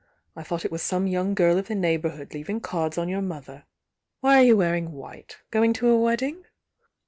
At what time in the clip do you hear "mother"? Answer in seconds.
3.21-3.65